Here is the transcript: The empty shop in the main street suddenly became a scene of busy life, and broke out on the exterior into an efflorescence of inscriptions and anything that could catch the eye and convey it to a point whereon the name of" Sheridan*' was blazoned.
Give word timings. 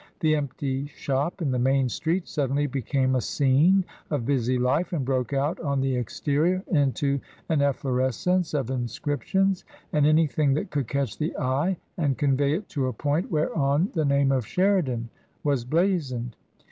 The 0.21 0.33
empty 0.35 0.87
shop 0.87 1.43
in 1.43 1.51
the 1.51 1.59
main 1.59 1.87
street 1.87 2.27
suddenly 2.27 2.65
became 2.65 3.13
a 3.13 3.21
scene 3.21 3.85
of 4.09 4.25
busy 4.25 4.57
life, 4.57 4.93
and 4.93 5.05
broke 5.05 5.31
out 5.31 5.59
on 5.59 5.79
the 5.79 5.95
exterior 5.95 6.63
into 6.71 7.19
an 7.49 7.61
efflorescence 7.61 8.55
of 8.55 8.71
inscriptions 8.71 9.63
and 9.93 10.07
anything 10.07 10.55
that 10.55 10.71
could 10.71 10.87
catch 10.87 11.19
the 11.19 11.37
eye 11.37 11.77
and 11.99 12.17
convey 12.17 12.53
it 12.53 12.67
to 12.69 12.87
a 12.87 12.93
point 12.93 13.29
whereon 13.29 13.91
the 13.93 14.03
name 14.03 14.31
of" 14.31 14.47
Sheridan*' 14.47 15.09
was 15.43 15.63
blazoned. 15.65 16.35